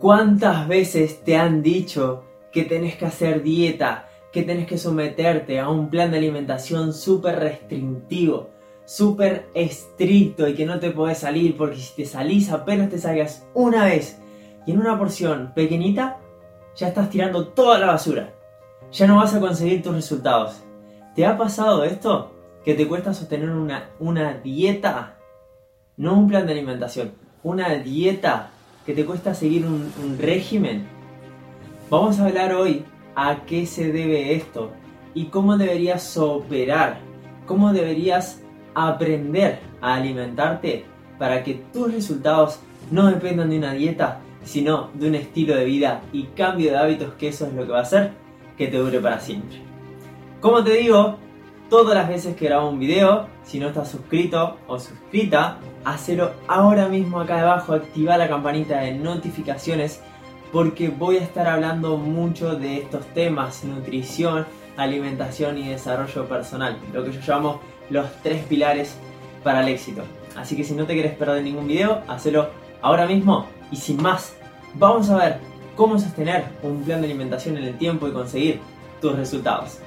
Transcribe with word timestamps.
¿Cuántas 0.00 0.68
veces 0.68 1.24
te 1.24 1.36
han 1.36 1.60
dicho 1.60 2.22
que 2.52 2.62
tenés 2.62 2.94
que 2.94 3.06
hacer 3.06 3.42
dieta, 3.42 4.08
que 4.32 4.44
tenés 4.44 4.68
que 4.68 4.78
someterte 4.78 5.58
a 5.58 5.68
un 5.68 5.90
plan 5.90 6.12
de 6.12 6.18
alimentación 6.18 6.92
súper 6.92 7.40
restrictivo, 7.40 8.50
súper 8.84 9.48
estricto 9.54 10.46
y 10.46 10.54
que 10.54 10.66
no 10.66 10.78
te 10.78 10.92
podés 10.92 11.18
salir 11.18 11.56
porque 11.56 11.78
si 11.78 11.96
te 11.96 12.06
salís 12.06 12.48
apenas 12.52 12.90
te 12.90 12.98
salgas 12.98 13.44
una 13.54 13.86
vez 13.86 14.20
y 14.66 14.70
en 14.70 14.78
una 14.78 14.96
porción 14.96 15.52
pequeñita, 15.52 16.18
ya 16.76 16.86
estás 16.86 17.10
tirando 17.10 17.48
toda 17.48 17.80
la 17.80 17.88
basura. 17.88 18.32
Ya 18.92 19.08
no 19.08 19.16
vas 19.16 19.34
a 19.34 19.40
conseguir 19.40 19.82
tus 19.82 19.96
resultados. 19.96 20.62
¿Te 21.16 21.26
ha 21.26 21.36
pasado 21.36 21.82
esto? 21.82 22.32
Que 22.64 22.74
te 22.74 22.86
cuesta 22.86 23.12
sostener 23.12 23.50
una, 23.50 23.90
una 23.98 24.34
dieta, 24.34 25.16
no 25.96 26.14
un 26.14 26.28
plan 26.28 26.46
de 26.46 26.52
alimentación, 26.52 27.14
una 27.42 27.70
dieta 27.74 28.52
que 28.88 28.94
te 28.94 29.04
cuesta 29.04 29.34
seguir 29.34 29.66
un, 29.66 30.16
régimen? 30.18 30.86
Vamos 31.90 32.18
a 32.18 32.24
hablar 32.24 32.54
hoy 32.54 32.86
a 33.14 33.44
qué 33.44 33.66
se 33.66 33.92
debe 33.92 34.34
esto 34.34 34.70
y 35.12 35.26
cómo 35.26 35.58
deberías 35.58 36.16
operar, 36.16 36.98
cómo 37.44 37.74
deberías 37.74 38.40
aprender 38.74 39.58
a 39.82 39.96
alimentarte 39.96 40.86
para 41.18 41.44
que 41.44 41.60
tus 41.70 41.92
resultados 41.92 42.60
no 42.90 43.08
dependan 43.08 43.50
de 43.50 43.58
una 43.58 43.74
dieta, 43.74 44.20
sino 44.42 44.88
de 44.94 45.08
un 45.08 45.16
estilo 45.16 45.54
de 45.54 45.66
vida 45.66 46.00
y 46.10 46.22
cambio 46.28 46.70
de 46.70 46.78
hábitos 46.78 47.12
que 47.18 47.28
eso 47.28 47.46
es 47.46 47.52
lo 47.52 47.66
que 47.66 47.72
va 47.72 47.80
a 47.80 47.82
hacer 47.82 48.12
que 48.56 48.68
te 48.68 48.78
dure 48.78 49.00
para 49.00 49.20
siempre. 49.20 49.58
Como 50.40 50.64
te 50.64 50.72
digo, 50.72 51.18
todas 51.68 51.94
las 51.94 52.08
veces 52.08 52.36
que 52.36 52.46
grabo 52.46 52.68
un 52.70 52.78
video, 52.78 53.26
si 53.44 53.58
no 53.58 53.68
estás 53.68 53.90
suscrito 53.90 54.58
o 54.66 54.78
suscrita, 54.78 55.58
hacelo 55.84 56.32
ahora 56.46 56.88
mismo 56.88 57.20
acá 57.20 57.36
debajo, 57.36 57.74
activa 57.74 58.16
la 58.16 58.28
campanita 58.28 58.80
de 58.80 58.92
notificaciones 58.92 60.00
porque 60.52 60.88
voy 60.88 61.16
a 61.18 61.22
estar 61.22 61.46
hablando 61.46 61.98
mucho 61.98 62.56
de 62.56 62.78
estos 62.78 63.06
temas, 63.08 63.64
nutrición, 63.64 64.46
alimentación 64.76 65.58
y 65.58 65.68
desarrollo 65.68 66.26
personal, 66.26 66.78
lo 66.92 67.04
que 67.04 67.12
yo 67.12 67.20
llamo 67.26 67.60
los 67.90 68.06
tres 68.22 68.44
pilares 68.44 68.96
para 69.44 69.60
el 69.60 69.68
éxito. 69.68 70.02
Así 70.36 70.56
que 70.56 70.64
si 70.64 70.74
no 70.74 70.86
te 70.86 70.94
quieres 70.94 71.14
perder 71.16 71.42
ningún 71.42 71.66
video, 71.66 72.02
hacelo 72.08 72.48
ahora 72.80 73.06
mismo 73.06 73.46
y 73.70 73.76
sin 73.76 74.00
más, 74.00 74.34
vamos 74.74 75.10
a 75.10 75.16
ver 75.16 75.38
cómo 75.76 75.98
sostener 75.98 76.44
un 76.62 76.82
plan 76.82 77.00
de 77.00 77.08
alimentación 77.08 77.56
en 77.58 77.64
el 77.64 77.76
tiempo 77.76 78.08
y 78.08 78.12
conseguir 78.12 78.60
tus 79.00 79.14
resultados. 79.14 79.78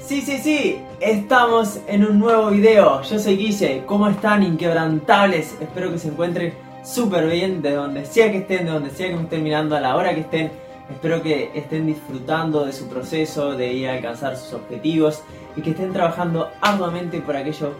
Sí, 0.00 0.20
sí, 0.20 0.38
sí, 0.38 0.78
estamos 1.00 1.80
en 1.88 2.04
un 2.04 2.18
nuevo 2.18 2.50
video. 2.50 3.02
Yo 3.02 3.18
soy 3.18 3.36
Guille, 3.36 3.84
¿cómo 3.86 4.08
están 4.08 4.42
inquebrantables? 4.42 5.56
Espero 5.60 5.90
que 5.90 5.98
se 5.98 6.08
encuentren 6.08 6.54
súper 6.84 7.26
bien 7.26 7.62
de 7.62 7.72
donde 7.72 8.06
sea 8.06 8.30
que 8.30 8.38
estén, 8.38 8.66
de 8.66 8.72
donde 8.72 8.90
sea 8.90 9.08
que 9.08 9.14
estén 9.14 9.42
mirando, 9.42 9.76
a 9.76 9.80
la 9.80 9.96
hora 9.96 10.14
que 10.14 10.20
estén. 10.20 10.50
Espero 10.90 11.20
que 11.22 11.50
estén 11.54 11.86
disfrutando 11.86 12.64
de 12.64 12.72
su 12.72 12.88
proceso, 12.88 13.56
de 13.56 13.72
ir 13.72 13.88
a 13.88 13.94
alcanzar 13.94 14.36
sus 14.36 14.54
objetivos 14.54 15.22
y 15.56 15.62
que 15.62 15.70
estén 15.70 15.92
trabajando 15.92 16.48
arduamente 16.60 17.20
por 17.20 17.36
aquello 17.36 17.72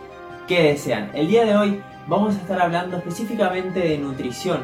que 0.48 0.62
desean. 0.62 1.10
El 1.14 1.28
día 1.28 1.44
de 1.44 1.56
hoy 1.56 1.80
vamos 2.08 2.34
a 2.34 2.38
estar 2.38 2.60
hablando 2.60 2.96
específicamente 2.96 3.80
de 3.80 3.98
nutrición 3.98 4.60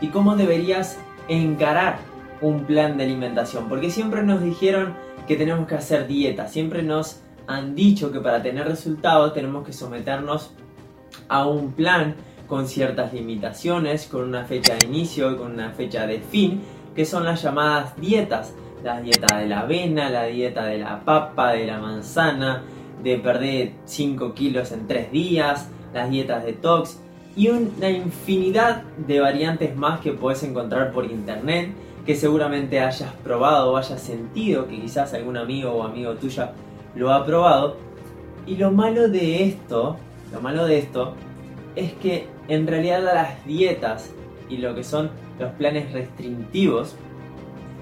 y 0.00 0.08
cómo 0.08 0.36
deberías 0.36 0.98
encarar 1.28 1.98
un 2.40 2.64
plan 2.64 2.96
de 2.96 3.04
alimentación. 3.04 3.68
Porque 3.68 3.90
siempre 3.90 4.22
nos 4.22 4.42
dijeron 4.42 4.94
que 5.26 5.36
tenemos 5.36 5.66
que 5.66 5.76
hacer 5.76 6.06
dieta, 6.06 6.48
siempre 6.48 6.82
nos 6.82 7.20
han 7.46 7.74
dicho 7.74 8.10
que 8.12 8.20
para 8.20 8.42
tener 8.42 8.66
resultados 8.66 9.34
tenemos 9.34 9.64
que 9.66 9.72
someternos 9.72 10.52
a 11.28 11.46
un 11.46 11.72
plan 11.72 12.14
con 12.46 12.68
ciertas 12.68 13.12
limitaciones, 13.12 14.06
con 14.06 14.24
una 14.24 14.44
fecha 14.44 14.74
de 14.74 14.86
inicio 14.86 15.32
y 15.32 15.36
con 15.36 15.52
una 15.52 15.70
fecha 15.70 16.06
de 16.06 16.20
fin, 16.20 16.60
que 16.94 17.04
son 17.04 17.24
las 17.24 17.42
llamadas 17.42 17.96
dietas. 17.96 18.54
La 18.82 19.00
dieta 19.00 19.38
de 19.38 19.46
la 19.46 19.60
avena, 19.60 20.10
la 20.10 20.24
dieta 20.24 20.66
de 20.66 20.78
la 20.78 21.02
papa, 21.04 21.52
de 21.52 21.66
la 21.66 21.78
manzana, 21.78 22.62
de 23.02 23.16
perder 23.16 23.72
5 23.86 24.34
kilos 24.34 24.72
en 24.72 24.86
3 24.86 25.10
días, 25.10 25.70
las 25.94 26.10
dietas 26.10 26.44
detox 26.44 27.00
y 27.36 27.48
una 27.48 27.90
infinidad 27.90 28.82
de 29.06 29.20
variantes 29.20 29.76
más 29.76 30.00
que 30.00 30.12
puedes 30.12 30.42
encontrar 30.42 30.92
por 30.92 31.04
internet 31.04 31.72
que 32.06 32.14
seguramente 32.14 32.80
hayas 32.80 33.12
probado 33.24 33.72
o 33.72 33.76
hayas 33.76 34.00
sentido 34.00 34.68
que 34.68 34.80
quizás 34.80 35.14
algún 35.14 35.36
amigo 35.36 35.72
o 35.72 35.82
amigo 35.82 36.14
tuya 36.14 36.52
lo 36.94 37.12
ha 37.12 37.24
probado. 37.24 37.76
Y 38.46 38.56
lo 38.56 38.70
malo 38.70 39.08
de 39.08 39.44
esto, 39.44 39.96
lo 40.32 40.40
malo 40.40 40.66
de 40.66 40.78
esto 40.78 41.14
es 41.74 41.92
que 41.94 42.28
en 42.48 42.66
realidad 42.66 43.02
las 43.02 43.44
dietas 43.46 44.10
y 44.48 44.58
lo 44.58 44.74
que 44.74 44.84
son 44.84 45.10
los 45.38 45.50
planes 45.52 45.92
restrictivos 45.92 46.94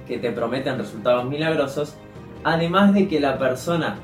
que 0.06 0.18
te 0.18 0.30
prometen 0.30 0.78
resultados 0.78 1.24
milagrosos, 1.24 1.96
además 2.44 2.94
de 2.94 3.08
que 3.08 3.20
la 3.20 3.38
persona 3.38 3.96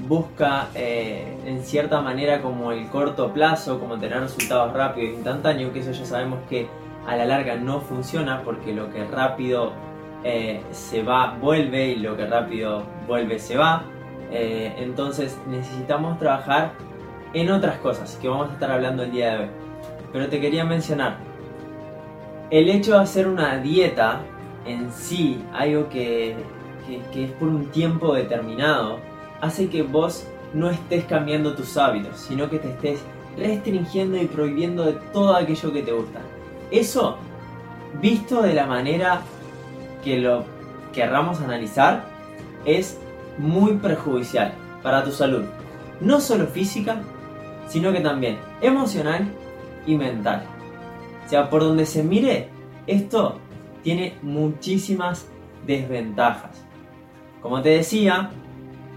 busca 0.00 0.68
eh, 0.74 1.36
en 1.46 1.62
cierta 1.62 2.00
manera 2.00 2.42
como 2.42 2.72
el 2.72 2.88
corto 2.88 3.32
plazo, 3.32 3.80
como 3.80 3.98
tener 3.98 4.20
resultados 4.20 4.72
rápidos 4.72 5.10
e 5.10 5.14
instantáneos, 5.14 5.72
que 5.72 5.80
eso 5.80 5.92
ya 5.92 6.04
sabemos 6.04 6.40
que 6.48 6.68
a 7.06 7.16
la 7.16 7.24
larga 7.24 7.56
no 7.56 7.80
funciona 7.80 8.42
porque 8.42 8.72
lo 8.72 8.90
que 8.90 9.04
rápido 9.04 9.72
eh, 10.24 10.60
se 10.70 11.02
va 11.02 11.36
vuelve 11.40 11.88
y 11.88 11.96
lo 11.96 12.16
que 12.16 12.26
rápido 12.26 12.82
vuelve 13.06 13.38
se 13.38 13.56
va. 13.56 13.84
Eh, 14.30 14.74
entonces 14.78 15.38
necesitamos 15.48 16.18
trabajar 16.18 16.72
en 17.32 17.50
otras 17.50 17.78
cosas 17.78 18.18
que 18.20 18.28
vamos 18.28 18.50
a 18.50 18.54
estar 18.54 18.70
hablando 18.70 19.04
el 19.04 19.12
día 19.12 19.32
de 19.32 19.44
hoy. 19.44 19.50
Pero 20.12 20.28
te 20.28 20.40
quería 20.40 20.64
mencionar, 20.64 21.16
el 22.50 22.68
hecho 22.68 22.92
de 22.92 22.98
hacer 22.98 23.26
una 23.26 23.58
dieta 23.58 24.20
en 24.64 24.90
sí, 24.92 25.44
algo 25.52 25.88
que, 25.88 26.36
que 27.12 27.24
es 27.24 27.30
por 27.32 27.48
un 27.48 27.66
tiempo 27.66 28.14
determinado, 28.14 28.98
hace 29.40 29.68
que 29.68 29.82
vos 29.82 30.26
no 30.54 30.70
estés 30.70 31.04
cambiando 31.04 31.54
tus 31.54 31.76
hábitos, 31.76 32.18
sino 32.18 32.48
que 32.48 32.58
te 32.58 32.70
estés 32.70 33.00
restringiendo 33.36 34.16
y 34.16 34.26
prohibiendo 34.26 34.84
de 34.84 34.92
todo 35.12 35.34
aquello 35.36 35.72
que 35.72 35.82
te 35.82 35.92
gusta. 35.92 36.20
Eso, 36.70 37.18
visto 38.00 38.42
de 38.42 38.54
la 38.54 38.66
manera 38.66 39.22
que 40.02 40.18
lo 40.18 40.44
querramos 40.92 41.40
analizar, 41.40 42.04
es 42.64 42.98
muy 43.38 43.74
perjudicial 43.74 44.52
para 44.82 45.04
tu 45.04 45.12
salud. 45.12 45.44
No 46.00 46.20
solo 46.20 46.46
física, 46.46 47.02
sino 47.68 47.92
que 47.92 48.00
también 48.00 48.38
emocional 48.60 49.26
y 49.86 49.96
mental. 49.96 50.44
O 51.24 51.28
sea, 51.28 51.50
por 51.50 51.62
donde 51.62 51.86
se 51.86 52.02
mire, 52.02 52.48
esto 52.86 53.38
tiene 53.82 54.16
muchísimas 54.22 55.26
desventajas. 55.66 56.64
Como 57.42 57.60
te 57.62 57.70
decía, 57.70 58.30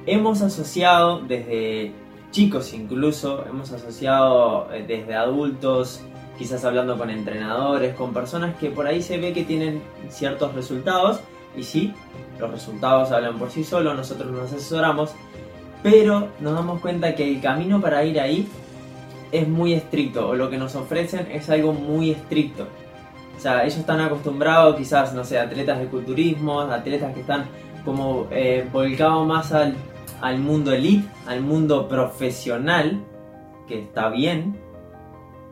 hemos 0.10 0.42
asociado 0.42 1.20
desde 1.20 1.92
chicos 2.32 2.74
incluso, 2.74 3.46
hemos 3.46 3.72
asociado 3.72 4.72
eh, 4.74 4.84
desde 4.88 5.16
adultos, 5.16 6.02
quizás 6.38 6.64
hablando 6.66 6.98
con 6.98 7.10
entrenadores, 7.10 7.96
con 7.96 8.14
personas 8.14 8.56
que 8.58 8.70
por 8.70 8.88
ahí 8.88 9.02
se 9.02 9.18
ve 9.18 9.34
que 9.34 9.44
tienen 9.44 9.82
ciertos 10.10 10.54
resultados 10.54 11.20
y 11.56 11.64
sí, 11.64 11.94
los 12.40 12.52
resultados 12.52 13.12
hablan 13.12 13.38
por 13.38 13.50
sí 13.50 13.64
solos, 13.64 13.96
nosotros 13.96 14.32
nos 14.32 14.52
asesoramos, 14.52 15.12
pero 15.84 16.30
nos 16.40 16.54
damos 16.54 16.82
cuenta 16.82 17.16
que 17.16 17.28
el 17.28 17.42
camino 17.42 17.82
para 17.82 18.04
ir 18.04 18.20
ahí 18.20 18.48
es 19.32 19.48
muy 19.48 19.74
estricto 19.74 20.30
o 20.30 20.36
lo 20.36 20.50
que 20.50 20.58
nos 20.58 20.76
ofrecen 20.76 21.28
es 21.32 21.50
algo 21.50 21.74
muy 21.74 22.12
estricto. 22.12 22.68
O 23.38 23.42
sea, 23.42 23.64
ellos 23.64 23.78
están 23.78 24.02
acostumbrados 24.02 24.76
quizás, 24.76 25.14
no 25.14 25.24
sé, 25.24 25.40
atletas 25.40 25.80
de 25.80 25.86
culturismo, 25.86 26.60
atletas 26.60 27.14
que 27.14 27.22
están 27.22 27.46
como 27.86 28.28
eh, 28.32 28.68
volcados 28.72 29.26
más 29.26 29.54
al 29.54 29.76
al 30.22 30.40
mundo 30.40 30.72
elite, 30.72 31.08
al 31.28 31.42
mundo 31.42 31.88
profesional, 31.88 33.04
que 33.68 33.80
está 33.80 34.10
bien, 34.10 34.58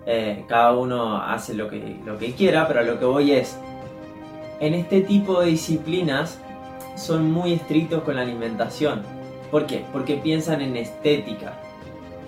eh, 0.05 0.45
cada 0.47 0.73
uno 0.73 1.21
hace 1.21 1.53
lo 1.53 1.69
que, 1.69 1.99
lo 2.05 2.17
que 2.17 2.33
quiera, 2.33 2.67
pero 2.67 2.83
lo 2.83 2.99
que 2.99 3.05
voy 3.05 3.31
es, 3.31 3.57
en 4.59 4.73
este 4.73 5.01
tipo 5.01 5.41
de 5.41 5.47
disciplinas 5.47 6.39
son 6.95 7.31
muy 7.31 7.53
estrictos 7.53 8.03
con 8.03 8.15
la 8.15 8.21
alimentación. 8.21 9.03
¿Por 9.51 9.65
qué? 9.65 9.85
Porque 9.93 10.15
piensan 10.15 10.61
en 10.61 10.75
estética. 10.77 11.53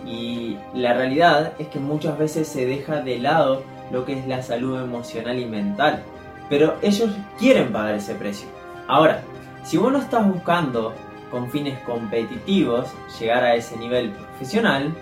Y 0.05 0.57
la 0.73 0.93
realidad 0.93 1.53
es 1.59 1.67
que 1.67 1.79
muchas 1.79 2.17
veces 2.17 2.47
se 2.47 2.65
deja 2.65 3.01
de 3.01 3.19
lado 3.19 3.63
lo 3.91 4.05
que 4.05 4.13
es 4.13 4.27
la 4.27 4.41
salud 4.41 4.79
emocional 4.81 5.39
y 5.39 5.45
mental. 5.45 6.03
Pero 6.49 6.75
ellos 6.81 7.11
quieren 7.37 7.71
pagar 7.71 7.95
ese 7.95 8.15
precio. 8.15 8.47
Ahora, 8.87 9.21
si 9.63 9.77
vos 9.77 9.91
no 9.91 9.99
estás 9.99 10.27
buscando 10.27 10.93
con 11.31 11.49
fines 11.49 11.79
competitivos 11.79 12.87
llegar 13.19 13.43
a 13.43 13.55
ese 13.55 13.77
nivel 13.77 14.11
profesional, 14.11 14.93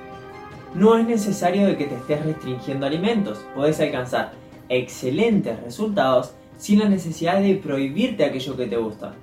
no 0.73 0.97
es 0.97 1.05
necesario 1.05 1.65
de 1.67 1.77
que 1.77 1.85
te 1.85 1.95
estés 1.95 2.25
restringiendo 2.25 2.85
alimentos. 2.85 3.45
Puedes 3.55 3.79
alcanzar 3.79 4.33
excelentes 4.69 5.59
resultados 5.63 6.33
sin 6.57 6.79
la 6.79 6.89
necesidad 6.89 7.39
de 7.39 7.55
prohibirte 7.55 8.25
aquello 8.25 8.57
que 8.57 8.67
te 8.67 8.77
gusta. 8.77 9.13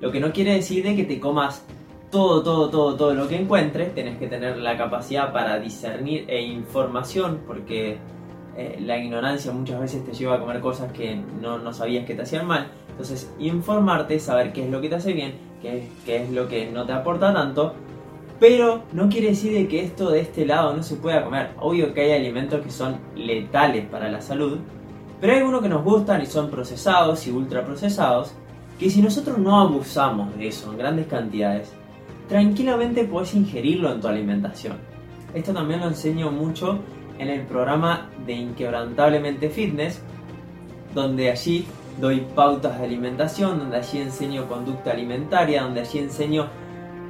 Lo 0.00 0.10
que 0.10 0.20
no 0.20 0.32
quiere 0.32 0.54
decir 0.54 0.84
de 0.84 0.96
que 0.96 1.04
te 1.04 1.20
comas 1.20 1.64
todo, 2.10 2.42
todo, 2.42 2.70
todo, 2.70 2.96
todo 2.96 3.14
lo 3.14 3.26
que 3.26 3.36
encuentres, 3.36 3.94
tenés 3.94 4.18
que 4.18 4.28
tener 4.28 4.56
la 4.58 4.76
capacidad 4.76 5.32
para 5.32 5.58
discernir 5.58 6.24
e 6.28 6.40
información, 6.42 7.40
porque 7.46 7.98
eh, 8.56 8.78
la 8.80 8.98
ignorancia 8.98 9.50
muchas 9.52 9.80
veces 9.80 10.04
te 10.04 10.12
lleva 10.12 10.36
a 10.36 10.40
comer 10.40 10.60
cosas 10.60 10.92
que 10.92 11.16
no, 11.40 11.58
no, 11.58 11.72
sabías 11.72 12.06
que 12.06 12.14
te 12.14 12.22
hacían 12.22 12.46
mal. 12.46 12.68
Entonces, 12.90 13.32
informarte, 13.40 14.20
saber 14.20 14.52
qué 14.52 14.64
es 14.64 14.70
lo 14.70 14.80
que 14.80 14.88
te 14.88 14.94
hace 14.94 15.12
bien, 15.12 15.34
qué, 15.64 15.88
qué 16.04 16.22
es 16.22 16.30
lo 16.30 16.46
que 16.46 16.70
no 16.70 16.84
te 16.84 16.92
aporta 16.92 17.32
tanto, 17.32 17.72
pero 18.38 18.82
no 18.92 19.08
quiere 19.08 19.28
decir 19.28 19.52
de 19.54 19.66
que 19.66 19.82
esto 19.82 20.10
de 20.10 20.20
este 20.20 20.44
lado 20.44 20.76
no 20.76 20.82
se 20.82 20.96
pueda 20.96 21.24
comer. 21.24 21.52
Obvio 21.58 21.94
que 21.94 22.02
hay 22.02 22.12
alimentos 22.12 22.60
que 22.60 22.70
son 22.70 22.98
letales 23.16 23.86
para 23.86 24.10
la 24.10 24.20
salud, 24.20 24.58
pero 25.20 25.32
hay 25.32 25.38
algunos 25.38 25.62
que 25.62 25.68
nos 25.70 25.82
gustan 25.82 26.20
y 26.20 26.26
son 26.26 26.50
procesados 26.50 27.26
y 27.26 27.30
ultraprocesados, 27.30 28.34
que 28.78 28.90
si 28.90 29.00
nosotros 29.00 29.38
no 29.38 29.58
abusamos 29.58 30.36
de 30.36 30.48
eso 30.48 30.70
en 30.70 30.78
grandes 30.78 31.06
cantidades, 31.06 31.72
tranquilamente 32.28 33.04
puedes 33.04 33.34
ingerirlo 33.34 33.92
en 33.92 34.00
tu 34.00 34.08
alimentación. 34.08 34.76
Esto 35.32 35.54
también 35.54 35.80
lo 35.80 35.86
enseño 35.86 36.30
mucho 36.30 36.78
en 37.18 37.28
el 37.28 37.40
programa 37.42 38.10
de 38.26 38.34
Inquebrantablemente 38.34 39.48
Fitness, 39.48 40.02
donde 40.94 41.30
allí 41.30 41.66
doy 42.00 42.20
pautas 42.34 42.78
de 42.78 42.84
alimentación, 42.84 43.58
donde 43.58 43.76
allí 43.76 44.00
enseño 44.00 44.48
conducta 44.48 44.90
alimentaria, 44.90 45.62
donde 45.62 45.80
allí 45.80 45.98
enseño 45.98 46.48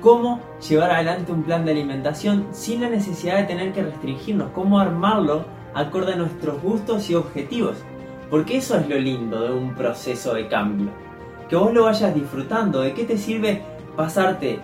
cómo 0.01 0.41
llevar 0.69 0.91
adelante 0.91 1.33
un 1.33 1.43
plan 1.43 1.65
de 1.65 1.73
alimentación 1.73 2.47
sin 2.53 2.83
la 2.83 2.91
necesidad 2.91 3.39
de 3.39 3.45
tener 3.45 3.73
que 3.73 3.83
restringirnos, 3.83 4.51
cómo 4.51 4.79
armarlo 4.79 5.45
acorde 5.75 6.13
a 6.13 6.17
nuestros 6.17 6.63
gustos 6.63 7.09
y 7.11 7.15
objetivos. 7.15 7.77
Porque 8.31 8.57
eso 8.57 8.77
es 8.77 8.89
lo 8.89 8.99
lindo 8.99 9.41
de 9.41 9.53
un 9.53 9.75
proceso 9.75 10.35
de 10.35 10.49
cambio. 10.49 10.91
Que 11.49 11.57
vos 11.57 11.73
lo 11.73 11.85
vayas 11.85 12.15
disfrutando. 12.15 12.81
¿De 12.81 12.95
qué 12.95 13.05
te 13.05 13.19
sirve 13.19 13.63
pasarte 13.97 14.59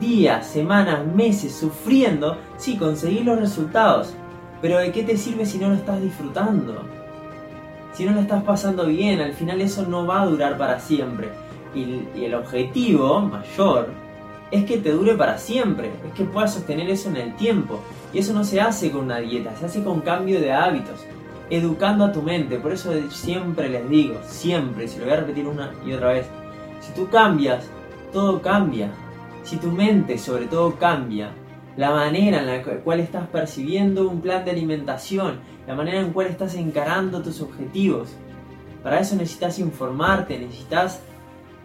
días, 0.00 0.46
semanas, 0.46 1.06
meses 1.06 1.54
sufriendo 1.54 2.36
si 2.56 2.76
conseguís 2.76 3.24
los 3.24 3.38
resultados? 3.38 4.14
Pero 4.60 4.78
¿de 4.78 4.92
qué 4.92 5.02
te 5.02 5.16
sirve 5.16 5.46
si 5.46 5.58
no 5.58 5.68
lo 5.68 5.74
estás 5.74 6.00
disfrutando? 6.00 6.82
Si 7.96 8.04
no 8.04 8.12
lo 8.12 8.20
estás 8.20 8.42
pasando 8.42 8.84
bien, 8.84 9.20
al 9.20 9.32
final 9.32 9.60
eso 9.62 9.86
no 9.86 10.06
va 10.06 10.20
a 10.20 10.26
durar 10.26 10.58
para 10.58 10.78
siempre. 10.80 11.30
Y, 11.74 12.02
y 12.14 12.26
el 12.26 12.34
objetivo 12.34 13.20
mayor 13.22 13.88
es 14.50 14.64
que 14.66 14.76
te 14.76 14.92
dure 14.92 15.14
para 15.14 15.38
siempre, 15.38 15.90
es 16.06 16.12
que 16.12 16.24
puedas 16.24 16.52
sostener 16.52 16.90
eso 16.90 17.08
en 17.08 17.16
el 17.16 17.36
tiempo. 17.36 17.80
Y 18.12 18.18
eso 18.18 18.34
no 18.34 18.44
se 18.44 18.60
hace 18.60 18.90
con 18.90 19.04
una 19.04 19.18
dieta, 19.18 19.56
se 19.56 19.64
hace 19.64 19.82
con 19.82 20.02
cambio 20.02 20.40
de 20.40 20.52
hábitos, 20.52 21.06
educando 21.48 22.04
a 22.04 22.12
tu 22.12 22.20
mente. 22.20 22.58
Por 22.58 22.72
eso 22.72 22.92
siempre 23.10 23.70
les 23.70 23.88
digo, 23.88 24.16
siempre, 24.26 24.88
si 24.88 24.98
lo 24.98 25.06
voy 25.06 25.14
a 25.14 25.20
repetir 25.20 25.46
una 25.46 25.72
y 25.86 25.92
otra 25.92 26.08
vez, 26.08 26.26
si 26.80 26.92
tú 26.92 27.08
cambias, 27.08 27.64
todo 28.12 28.42
cambia. 28.42 28.90
Si 29.42 29.56
tu 29.56 29.70
mente 29.70 30.18
sobre 30.18 30.46
todo 30.46 30.74
cambia, 30.74 31.30
la 31.76 31.90
manera 31.90 32.40
en 32.40 32.46
la 32.46 32.62
cual 32.62 33.00
estás 33.00 33.28
percibiendo 33.28 34.08
un 34.08 34.20
plan 34.20 34.44
de 34.44 34.50
alimentación, 34.50 35.40
la 35.66 35.74
manera 35.74 35.98
en 35.98 36.08
la 36.08 36.12
cual 36.12 36.28
estás 36.28 36.54
encarando 36.54 37.22
tus 37.22 37.40
objetivos. 37.40 38.10
Para 38.82 39.00
eso 39.00 39.16
necesitas 39.16 39.58
informarte, 39.58 40.38
necesitas 40.38 41.00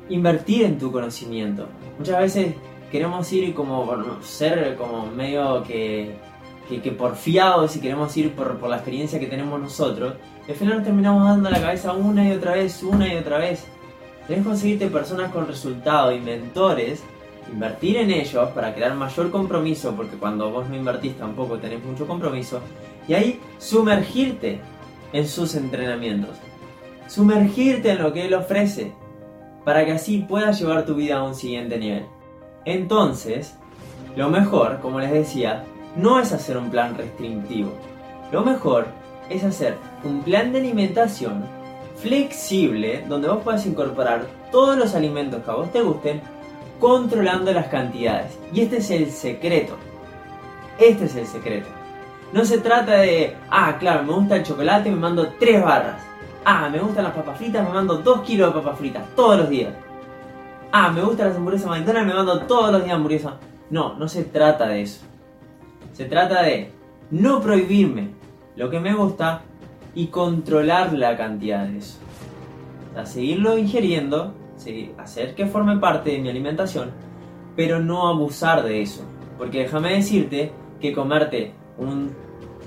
invertir 0.10 0.66
en 0.66 0.78
tu 0.78 0.92
conocimiento. 0.92 1.68
Muchas 1.98 2.20
veces 2.20 2.56
queremos 2.92 3.32
ir 3.32 3.54
como 3.54 4.22
ser 4.22 4.76
como 4.76 5.06
medio 5.06 5.64
que, 5.64 6.16
que, 6.68 6.92
porfiados 6.92 7.76
y 7.76 7.80
queremos 7.80 8.16
ir 8.18 8.32
por, 8.34 8.58
por, 8.58 8.70
la 8.70 8.78
experiencia 8.78 9.20
que 9.20 9.28
tenemos 9.28 9.60
nosotros, 9.62 10.16
y 10.48 10.52
al 10.52 10.58
final 10.58 10.76
nos 10.78 10.84
terminamos 10.84 11.24
dando 11.24 11.50
la 11.50 11.62
cabeza 11.62 11.94
una 11.94 12.28
y 12.28 12.32
otra 12.34 12.54
vez, 12.54 12.84
una 12.84 13.14
y 13.14 13.18
otra 13.18 13.38
vez. 13.38 13.66
Tenés 14.28 14.44
que 14.44 14.50
conseguirte 14.50 14.88
personas 14.88 15.32
con 15.32 15.48
resultados 15.48 16.16
y 16.16 16.20
mentores, 16.20 17.04
invertir 17.52 17.98
en 17.98 18.12
ellos 18.12 18.50
para 18.52 18.74
crear 18.74 18.94
mayor 18.96 19.32
compromiso, 19.32 19.94
porque 19.96 20.18
cuando 20.18 20.52
vos 20.52 20.70
no 20.70 20.76
invertís 20.76 21.18
tampoco 21.18 21.58
tenés 21.58 21.84
mucho 21.84 22.08
compromiso, 22.08 22.62
y 23.08 23.14
ahí 23.14 23.40
sumergirte 23.58 24.60
en 25.14 25.28
sus 25.28 25.56
entrenamientos, 25.56 26.38
sumergirte 27.08 27.92
en 27.92 28.04
lo 28.04 28.14
que 28.14 28.26
él 28.26 28.34
ofrece, 28.34 28.94
para 29.66 29.86
que 29.86 29.92
así 29.92 30.20
puedas 30.20 30.60
llevar 30.60 30.86
tu 30.86 30.96
vida 30.96 31.18
a 31.18 31.24
un 31.24 31.36
siguiente 31.36 31.78
nivel. 31.78 32.06
Entonces, 32.66 33.56
lo 34.16 34.30
mejor, 34.30 34.80
como 34.82 35.00
les 35.00 35.12
decía, 35.12 35.64
no 35.96 36.20
es 36.20 36.32
hacer 36.32 36.58
un 36.58 36.70
plan 36.70 36.98
restrictivo. 36.98 37.72
Lo 38.32 38.44
mejor 38.44 38.88
es 39.30 39.44
hacer 39.44 39.78
un 40.04 40.22
plan 40.22 40.52
de 40.52 40.60
alimentación 40.60 41.44
flexible 41.98 43.04
donde 43.08 43.28
vos 43.28 43.44
puedas 43.44 43.66
incorporar 43.66 44.26
todos 44.52 44.78
los 44.78 44.96
alimentos 44.96 45.44
que 45.44 45.52
a 45.52 45.56
vos 45.56 45.72
te 45.72 45.82
gusten 45.82 46.22
controlando 46.82 47.54
las 47.54 47.68
cantidades. 47.68 48.38
Y 48.52 48.60
este 48.60 48.78
es 48.80 48.92
el 48.92 49.10
secreto. 49.10 49.78
Este 50.78 51.06
es 51.06 51.16
el 51.16 51.26
secreto. 51.28 51.70
No 52.34 52.44
se 52.44 52.58
trata 52.58 52.98
de, 52.98 53.38
ah, 53.50 53.78
claro, 53.80 54.04
me 54.04 54.12
gusta 54.12 54.36
el 54.36 54.44
chocolate, 54.44 54.92
me 54.92 54.98
mando 54.98 55.30
3 55.40 55.64
barras. 55.64 56.02
Ah, 56.44 56.68
me 56.70 56.80
gustan 56.80 57.06
las 57.06 57.14
papas 57.14 57.38
fritas, 57.38 57.66
me 57.66 57.74
mando 57.74 58.00
2 58.00 58.22
kilos 58.24 58.54
de 58.54 58.60
papas 58.60 58.78
fritas 58.78 59.04
todos 59.16 59.38
los 59.38 59.50
días 59.50 59.74
ah, 60.72 60.92
me 60.92 61.02
gustan 61.02 61.28
las 61.28 61.38
hamburguesas 61.38 61.70
McDonald's, 61.70 62.08
me 62.08 62.14
mando 62.14 62.40
todos 62.42 62.72
los 62.72 62.84
días 62.84 62.96
hamburguesas. 62.96 63.34
No, 63.70 63.96
no 63.96 64.08
se 64.08 64.24
trata 64.24 64.68
de 64.68 64.82
eso. 64.82 65.02
Se 65.94 66.06
trata 66.06 66.42
de 66.44 66.72
no 67.10 67.42
prohibirme 67.42 68.10
lo 68.56 68.70
que 68.70 68.80
me 68.80 68.94
gusta 68.94 69.42
y 69.94 70.08
controlar 70.08 70.94
la 70.94 71.18
cantidad 71.18 71.66
de 71.66 71.78
eso. 71.78 71.98
Seguirlo 73.06 73.58
ingiriendo, 73.58 74.34
hacer 74.98 75.36
que 75.36 75.46
forme 75.46 75.78
parte 75.78 76.12
de 76.12 76.20
mi 76.20 76.30
alimentación, 76.30 76.92
pero 77.56 77.80
no 77.80 78.08
abusar 78.08 78.64
de 78.64 78.82
eso. 78.82 79.04
Porque 79.38 79.60
déjame 79.60 79.94
decirte 79.94 80.52
que 80.80 80.94
comerte 80.94 81.54
un 81.78 82.12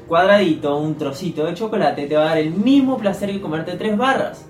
cuadradito, 0.06 0.76
un 0.76 0.96
trocito 0.96 1.46
de 1.46 1.54
chocolate 1.54 2.06
te 2.06 2.16
va 2.16 2.22
a 2.22 2.28
dar 2.30 2.38
el 2.38 2.52
mismo 2.52 2.98
placer 2.98 3.30
que 3.30 3.40
comerte 3.40 3.76
tres 3.76 3.96
barras. 3.96 4.46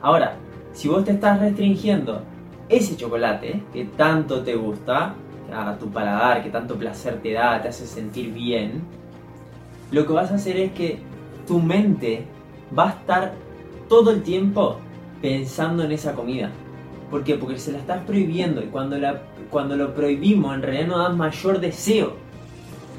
Ahora, 0.00 0.36
si 0.72 0.88
vos 0.88 1.04
te 1.04 1.12
estás 1.12 1.40
restringiendo 1.40 2.22
ese 2.68 2.96
chocolate 2.96 3.62
que 3.72 3.84
tanto 3.84 4.42
te 4.42 4.54
gusta, 4.54 5.14
a 5.54 5.76
tu 5.78 5.90
paladar, 5.90 6.42
que 6.42 6.50
tanto 6.50 6.76
placer 6.76 7.20
te 7.22 7.32
da, 7.32 7.60
te 7.60 7.68
hace 7.68 7.86
sentir 7.86 8.32
bien, 8.32 8.82
lo 9.90 10.06
que 10.06 10.12
vas 10.12 10.30
a 10.30 10.36
hacer 10.36 10.56
es 10.56 10.72
que 10.72 10.98
tu 11.46 11.60
mente 11.60 12.24
va 12.76 12.88
a 12.88 12.92
estar 12.92 13.34
todo 13.88 14.10
el 14.10 14.22
tiempo 14.22 14.78
pensando 15.20 15.84
en 15.84 15.92
esa 15.92 16.14
comida. 16.14 16.50
¿Por 17.12 17.24
qué? 17.24 17.34
Porque 17.34 17.58
se 17.58 17.72
la 17.72 17.78
estás 17.78 18.02
prohibiendo 18.04 18.62
y 18.62 18.68
cuando, 18.68 18.96
la, 18.96 19.20
cuando 19.50 19.76
lo 19.76 19.94
prohibimos 19.94 20.54
en 20.54 20.62
realidad 20.62 20.86
nos 20.86 20.98
da 20.98 21.08
mayor 21.10 21.60
deseo, 21.60 22.14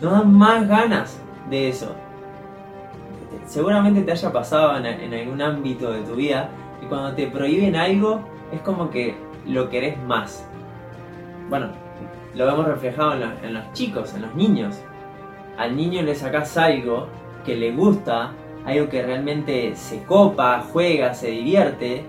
nos 0.04 0.12
da 0.12 0.22
más 0.22 0.68
ganas 0.68 1.20
de 1.50 1.70
eso. 1.70 1.96
Seguramente 3.48 4.04
te 4.04 4.12
haya 4.12 4.32
pasado 4.32 4.78
en, 4.78 4.86
en 4.86 5.14
algún 5.16 5.42
ámbito 5.42 5.92
de 5.92 6.04
tu 6.04 6.14
vida 6.14 6.48
y 6.84 6.86
cuando 6.86 7.14
te 7.16 7.26
prohíben 7.26 7.76
algo 7.76 8.22
es 8.52 8.62
como 8.62 8.92
que 8.92 9.16
lo 9.48 9.70
querés 9.72 9.98
más. 10.04 10.48
Bueno, 11.50 11.70
lo 12.36 12.46
vemos 12.46 12.68
reflejado 12.68 13.14
en, 13.42 13.54
los 13.56 13.74
chicos, 13.74 14.14
en 14.14 14.22
los 14.22 14.36
niños. 14.36 14.80
Al 15.58 15.76
niño 15.76 16.04
le 16.04 16.14
sacás 16.14 16.56
algo 16.56 17.08
que 17.44 17.56
le 17.56 17.72
gusta, 17.72 18.32
algo 18.64 18.90
que 18.90 19.02
realmente 19.02 19.76
se 19.76 20.04
copa, 20.04 20.64
juega, 20.72 21.16
se 21.16 21.32
divierte, 21.32 22.06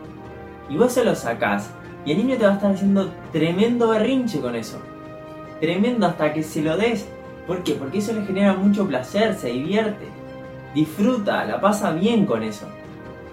y 0.69 0.77
vos 0.77 0.93
se 0.93 1.03
lo 1.03 1.15
sacás. 1.15 1.75
Y 2.05 2.13
el 2.13 2.19
niño 2.19 2.37
te 2.37 2.45
va 2.45 2.53
a 2.53 2.55
estar 2.55 2.73
haciendo 2.73 3.11
tremendo 3.33 3.89
berrinche 3.89 4.41
con 4.41 4.55
eso. 4.55 4.79
Tremendo 5.61 6.07
hasta 6.07 6.33
que 6.33 6.43
se 6.43 6.63
lo 6.63 6.77
des. 6.77 7.07
¿Por 7.47 7.63
qué? 7.63 7.75
Porque 7.75 7.99
eso 7.99 8.13
le 8.13 8.25
genera 8.25 8.55
mucho 8.55 8.87
placer, 8.87 9.35
se 9.35 9.49
divierte, 9.49 10.07
disfruta, 10.75 11.45
la 11.45 11.61
pasa 11.61 11.93
bien 11.93 12.27
con 12.27 12.43
eso. 12.43 12.67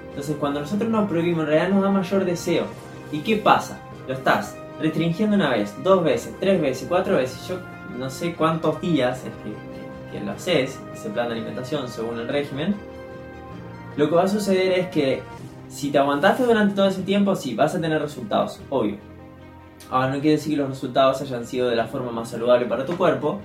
Entonces 0.10 0.36
cuando 0.40 0.60
nosotros 0.60 0.90
nos 0.90 1.10
prohibimos, 1.10 1.44
en 1.44 1.48
realidad 1.48 1.70
nos 1.70 1.84
da 1.84 1.92
mayor 1.92 2.26
deseo. 2.26 2.66
¿Y 3.12 3.20
qué 3.20 3.38
pasa? 3.38 3.80
lo 4.08 4.14
estás 4.14 4.56
restringiendo 4.80 5.36
una 5.36 5.50
vez, 5.50 5.76
dos 5.84 6.04
veces, 6.04 6.34
tres 6.40 6.62
veces, 6.62 6.88
cuatro 6.88 7.18
veces, 7.18 7.48
yo 7.48 7.58
no 7.98 8.10
sé 8.10 8.34
cuántos 8.34 8.82
días 8.82 9.24
es 9.26 9.32
que, 9.44 10.20
lo 10.20 10.32
haces, 10.32 10.78
ese 10.94 11.10
plan 11.10 11.30
de 11.30 11.36
alimentación 11.36 11.88
según 11.88 12.20
el 12.20 12.28
régimen, 12.28 12.76
lo 13.96 14.10
que 14.10 14.16
va 14.16 14.24
a 14.24 14.28
suceder 14.28 14.74
es 14.78 14.88
que 14.88 15.22
si 15.72 15.90
te 15.90 15.98
aguantaste 15.98 16.44
durante 16.44 16.76
todo 16.76 16.88
ese 16.88 17.02
tiempo, 17.04 17.36
sí, 17.36 17.56
vas 17.56 17.74
a 17.74 17.82
tener 17.82 18.02
resultados, 18.02 18.60
obvio. 18.70 18.98
Ahora 19.90 20.10
no 20.10 20.22
quiere 20.22 20.36
decir 20.36 20.54
que 20.54 20.58
los 20.58 20.70
resultados 20.70 21.22
hayan 21.22 21.46
sido 21.46 21.70
de 21.70 21.76
la 21.76 21.88
forma 21.88 22.12
más 22.12 22.30
saludable 22.30 22.66
para 22.66 22.86
tu 22.86 22.98
cuerpo. 22.98 23.40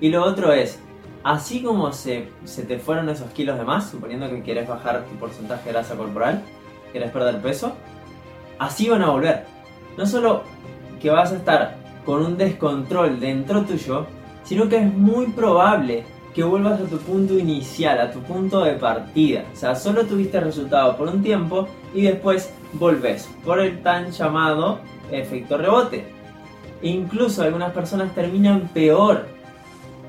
Y 0.00 0.08
lo 0.08 0.24
otro 0.24 0.52
es, 0.52 0.80
así 1.22 1.62
como 1.62 1.92
se, 1.92 2.28
se 2.44 2.64
te 2.64 2.78
fueron 2.78 3.08
esos 3.08 3.30
kilos 3.30 3.58
de 3.58 3.64
más, 3.64 3.90
suponiendo 3.90 4.28
que 4.28 4.42
quieres 4.42 4.66
bajar 4.66 5.04
tu 5.04 5.14
porcentaje 5.16 5.66
de 5.66 5.72
grasa 5.72 5.94
corporal, 5.94 6.42
quieres 6.92 7.10
perder 7.10 7.40
peso, 7.40 7.72
así 8.58 8.88
van 8.88 9.02
a 9.02 9.10
volver 9.10 9.56
no 9.96 10.06
solo 10.06 10.42
que 11.00 11.10
vas 11.10 11.32
a 11.32 11.36
estar 11.36 11.76
con 12.04 12.24
un 12.24 12.36
descontrol 12.36 13.18
dentro 13.18 13.62
tuyo, 13.64 14.06
sino 14.44 14.68
que 14.68 14.76
es 14.76 14.92
muy 14.92 15.26
probable 15.28 16.04
que 16.36 16.44
vuelvas 16.44 16.78
a 16.78 16.84
tu 16.84 16.98
punto 16.98 17.38
inicial, 17.38 17.98
a 17.98 18.10
tu 18.10 18.20
punto 18.20 18.62
de 18.62 18.74
partida. 18.74 19.46
O 19.54 19.56
sea, 19.56 19.74
solo 19.74 20.04
tuviste 20.04 20.38
resultado 20.38 20.94
por 20.94 21.08
un 21.08 21.22
tiempo 21.22 21.66
y 21.94 22.02
después 22.02 22.52
volvés 22.74 23.26
por 23.42 23.58
el 23.58 23.82
tan 23.82 24.10
llamado 24.10 24.80
efecto 25.10 25.56
rebote. 25.56 26.04
Incluso 26.82 27.42
algunas 27.42 27.72
personas 27.72 28.14
terminan 28.14 28.68
peor. 28.74 29.24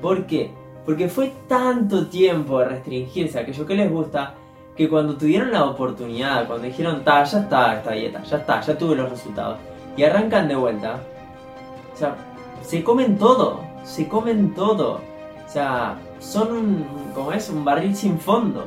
¿Por 0.02 0.26
qué? 0.26 0.50
Porque 0.84 1.08
fue 1.08 1.32
tanto 1.48 2.08
tiempo 2.08 2.58
de 2.58 2.66
restringirse 2.66 3.38
a 3.38 3.40
aquello 3.40 3.64
que 3.64 3.74
les 3.74 3.90
gusta 3.90 4.34
que 4.76 4.86
cuando 4.86 5.16
tuvieron 5.16 5.50
la 5.50 5.64
oportunidad, 5.64 6.46
cuando 6.46 6.66
dijeron, 6.66 7.04
ta, 7.04 7.24
ya 7.24 7.40
está 7.40 7.76
esta 7.78 7.92
dieta, 7.92 8.22
ya 8.24 8.36
está, 8.36 8.60
ya 8.60 8.76
tuve 8.76 8.96
los 8.96 9.08
resultados, 9.08 9.56
y 9.96 10.04
arrancan 10.04 10.46
de 10.46 10.54
vuelta, 10.56 11.00
o 11.94 11.96
sea, 11.96 12.14
se 12.60 12.84
comen 12.84 13.16
todo, 13.16 13.62
se 13.82 14.06
comen 14.06 14.54
todo. 14.54 15.00
O 15.46 15.50
sea, 15.50 15.96
son 16.20 16.52
un, 16.52 16.86
como 17.14 17.32
es, 17.32 17.48
un 17.50 17.64
barril 17.64 17.94
sin 17.94 18.18
fondo. 18.18 18.66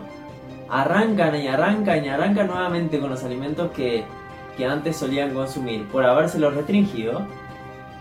Arrancan 0.70 1.36
y 1.36 1.48
arrancan 1.48 2.04
y 2.04 2.10
arrancan 2.10 2.48
nuevamente 2.48 3.00
con 3.00 3.10
los 3.10 3.24
alimentos 3.24 3.72
que, 3.72 4.04
que 4.58 4.66
antes 4.66 4.98
solían 4.98 5.34
consumir 5.34 5.88
por 5.88 6.06
habérselos 6.06 6.56
restringido. 6.56 7.22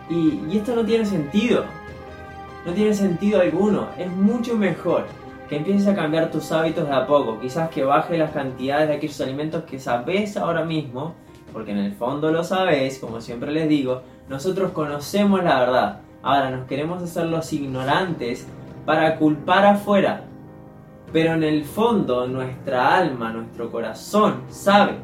Y, 0.09 0.41
y 0.51 0.59
esto 0.59 0.75
no 0.75 0.85
tiene 0.85 1.05
sentido. 1.05 1.65
No 2.65 2.73
tiene 2.73 2.95
sentido 2.95 3.41
alguno. 3.41 3.89
Es 3.99 4.11
mucho 4.11 4.57
mejor 4.57 5.07
que 5.49 5.57
empieces 5.57 5.87
a 5.89 5.95
cambiar 5.95 6.31
tus 6.31 6.53
hábitos 6.53 6.87
de 6.87 6.95
a 6.95 7.07
poco. 7.07 7.41
Quizás 7.41 7.71
que 7.71 7.83
baje 7.83 8.17
las 8.19 8.31
cantidades 8.31 8.89
de 8.89 8.95
aquellos 8.95 9.21
alimentos 9.21 9.65
que 9.65 9.79
sabes 9.79 10.37
ahora 10.37 10.65
mismo 10.65 11.15
porque 11.53 11.73
en 11.73 11.79
el 11.79 11.93
fondo 11.93 12.31
lo 12.31 12.45
sabéis, 12.45 12.99
como 12.99 13.21
siempre 13.21 13.51
les 13.53 13.69
digo, 13.69 14.03
nosotros 14.29 14.73
conocemos 14.73 15.43
la 15.43 15.61
verdad. 15.61 16.01
Ahora 16.23 16.51
nos 16.51 16.67
queremos 16.67 17.03
hacer 17.03 17.27
los 17.27 17.53
ignorantes 17.53 18.47
para 18.85 19.17
culpar 19.17 19.65
afuera. 19.65 20.25
Pero 21.13 21.35
en 21.35 21.43
el 21.43 21.65
fondo 21.65 22.27
nuestra 22.27 22.97
alma, 22.97 23.33
nuestro 23.33 23.71
corazón 23.71 24.43
sabe. 24.49 24.95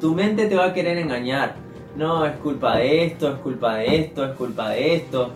Tu 0.00 0.14
mente 0.14 0.46
te 0.46 0.54
va 0.54 0.66
a 0.66 0.72
querer 0.72 0.98
engañar. 0.98 1.54
No, 1.96 2.24
es 2.24 2.36
culpa 2.36 2.76
de 2.76 3.06
esto, 3.06 3.28
es 3.32 3.38
culpa 3.40 3.74
de 3.76 3.96
esto, 3.96 4.24
es 4.24 4.36
culpa 4.36 4.70
de 4.70 4.94
esto. 4.94 5.30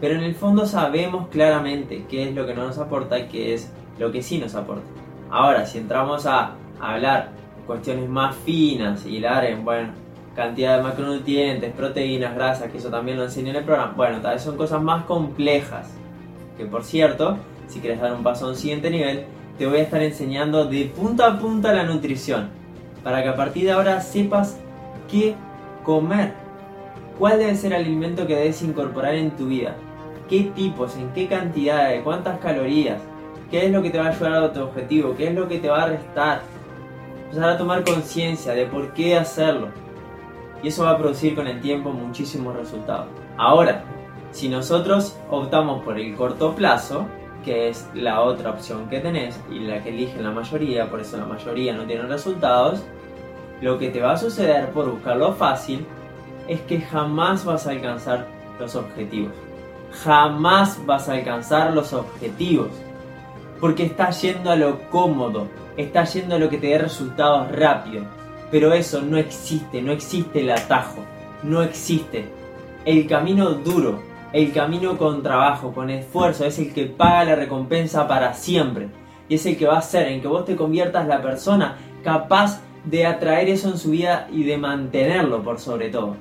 Pero 0.00 0.14
en 0.14 0.22
el 0.22 0.34
fondo 0.34 0.66
sabemos 0.66 1.28
claramente 1.28 2.04
qué 2.08 2.28
es 2.28 2.34
lo 2.34 2.46
que 2.46 2.54
no 2.54 2.64
nos 2.64 2.78
aporta 2.78 3.18
y 3.18 3.28
qué 3.28 3.54
es 3.54 3.72
lo 3.98 4.10
que 4.10 4.22
sí 4.22 4.38
nos 4.38 4.54
aporta. 4.54 4.88
Ahora, 5.30 5.66
si 5.66 5.78
entramos 5.78 6.26
a 6.26 6.52
hablar 6.80 7.30
cuestiones 7.66 8.08
más 8.08 8.34
finas, 8.34 9.04
hilar 9.04 9.44
en, 9.44 9.64
bueno, 9.64 9.90
cantidad 10.34 10.78
de 10.78 10.82
macronutrientes, 10.84 11.72
proteínas, 11.72 12.34
grasas, 12.34 12.70
que 12.70 12.78
eso 12.78 12.88
también 12.90 13.18
lo 13.18 13.24
enseño 13.24 13.50
en 13.50 13.56
el 13.56 13.64
programa. 13.64 13.92
Bueno, 13.96 14.20
tal 14.20 14.34
vez 14.34 14.42
son 14.42 14.56
cosas 14.56 14.80
más 14.82 15.04
complejas. 15.04 15.92
Que 16.58 16.66
por 16.66 16.84
cierto, 16.84 17.38
si 17.68 17.80
quieres 17.80 18.00
dar 18.00 18.12
un 18.12 18.22
paso 18.22 18.44
a 18.44 18.48
un 18.50 18.56
siguiente 18.56 18.90
nivel, 18.90 19.24
te 19.56 19.66
voy 19.66 19.78
a 19.78 19.82
estar 19.82 20.02
enseñando 20.02 20.66
de 20.66 20.84
punta 20.84 21.26
a 21.26 21.38
punta 21.38 21.72
la 21.72 21.84
nutrición. 21.84 22.50
Para 23.02 23.22
que 23.22 23.30
a 23.30 23.36
partir 23.36 23.64
de 23.64 23.72
ahora 23.72 24.02
sepas 24.02 24.58
qué 25.10 25.34
comer. 25.84 26.34
¿Cuál 27.18 27.38
debe 27.38 27.56
ser 27.56 27.72
el 27.72 27.84
alimento 27.84 28.26
que 28.26 28.36
debes 28.36 28.60
incorporar 28.60 29.14
en 29.14 29.30
tu 29.30 29.46
vida? 29.46 29.74
¿Qué 30.28 30.52
tipos? 30.54 30.96
¿En 30.96 31.10
qué 31.14 31.26
cantidades? 31.26 32.02
¿Cuántas 32.02 32.38
calorías? 32.40 33.00
¿Qué 33.50 33.64
es 33.64 33.72
lo 33.72 33.80
que 33.80 33.88
te 33.88 33.98
va 33.98 34.06
a 34.06 34.10
ayudar 34.10 34.44
a 34.44 34.52
tu 34.52 34.60
objetivo? 34.60 35.14
¿Qué 35.16 35.28
es 35.28 35.34
lo 35.34 35.48
que 35.48 35.58
te 35.58 35.70
va 35.70 35.84
a 35.84 35.86
restar? 35.86 36.42
empezar 37.28 37.50
a 37.50 37.58
tomar 37.58 37.84
conciencia 37.84 38.54
de 38.54 38.64
por 38.64 38.94
qué 38.94 39.16
hacerlo. 39.16 39.68
Y 40.62 40.68
eso 40.68 40.84
va 40.84 40.92
a 40.92 40.98
producir 40.98 41.34
con 41.34 41.46
el 41.46 41.60
tiempo 41.60 41.90
muchísimos 41.90 42.56
resultados. 42.56 43.08
Ahora, 43.36 43.84
si 44.32 44.48
nosotros 44.48 45.16
optamos 45.30 45.82
por 45.82 45.98
el 45.98 46.14
corto 46.14 46.54
plazo, 46.54 47.06
que 47.44 47.68
es 47.68 47.88
la 47.94 48.20
otra 48.20 48.50
opción 48.50 48.88
que 48.88 49.00
tenés 49.00 49.40
y 49.50 49.60
la 49.60 49.82
que 49.82 49.90
elige 49.90 50.20
la 50.20 50.30
mayoría, 50.30 50.90
por 50.90 51.00
eso 51.00 51.16
la 51.16 51.24
mayoría 51.24 51.72
no 51.72 51.84
tiene 51.84 52.02
resultados, 52.02 52.82
lo 53.60 53.78
que 53.78 53.88
te 53.90 54.00
va 54.00 54.12
a 54.12 54.16
suceder 54.16 54.70
por 54.70 54.90
buscarlo 54.90 55.32
fácil 55.32 55.86
es 56.46 56.60
que 56.62 56.80
jamás 56.80 57.44
vas 57.44 57.66
a 57.66 57.70
alcanzar 57.70 58.26
los 58.58 58.74
objetivos. 58.76 59.32
Jamás 60.04 60.84
vas 60.86 61.08
a 61.08 61.14
alcanzar 61.14 61.74
los 61.74 61.92
objetivos. 61.92 62.68
Porque 63.60 63.84
estás 63.84 64.22
yendo 64.22 64.50
a 64.50 64.56
lo 64.56 64.88
cómodo, 64.90 65.48
está 65.76 66.04
yendo 66.04 66.36
a 66.36 66.38
lo 66.38 66.48
que 66.48 66.58
te 66.58 66.68
dé 66.68 66.78
resultados 66.78 67.50
rápido. 67.52 68.04
Pero 68.50 68.72
eso 68.72 69.02
no 69.02 69.16
existe, 69.18 69.82
no 69.82 69.92
existe 69.92 70.40
el 70.40 70.50
atajo, 70.50 71.04
no 71.42 71.62
existe. 71.62 72.30
El 72.84 73.06
camino 73.06 73.50
duro, 73.50 74.02
el 74.32 74.52
camino 74.52 74.96
con 74.96 75.22
trabajo, 75.22 75.72
con 75.72 75.90
esfuerzo, 75.90 76.44
es 76.44 76.58
el 76.58 76.72
que 76.72 76.86
paga 76.86 77.24
la 77.24 77.34
recompensa 77.34 78.06
para 78.06 78.34
siempre. 78.34 78.88
Y 79.28 79.34
es 79.34 79.46
el 79.46 79.56
que 79.56 79.66
va 79.66 79.74
a 79.74 79.78
hacer 79.78 80.08
en 80.08 80.20
que 80.20 80.28
vos 80.28 80.44
te 80.44 80.56
conviertas 80.56 81.06
la 81.06 81.22
persona 81.22 81.76
capaz 82.02 82.60
de 82.84 83.06
atraer 83.06 83.48
eso 83.48 83.68
en 83.68 83.78
su 83.78 83.90
vida 83.90 84.28
y 84.32 84.44
de 84.44 84.56
mantenerlo 84.56 85.42
por 85.42 85.58
sobre 85.58 85.90
todo. 85.90 86.16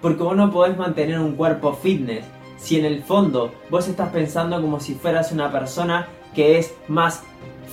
Porque 0.00 0.22
vos 0.22 0.36
no 0.36 0.50
podés 0.50 0.76
mantener 0.76 1.18
un 1.18 1.36
cuerpo 1.36 1.72
fitness 1.72 2.24
si 2.56 2.78
en 2.78 2.84
el 2.84 3.02
fondo 3.02 3.52
vos 3.70 3.86
estás 3.88 4.08
pensando 4.10 4.60
como 4.60 4.80
si 4.80 4.94
fueras 4.94 5.32
una 5.32 5.50
persona 5.52 6.08
que 6.34 6.58
es 6.58 6.74
más 6.88 7.22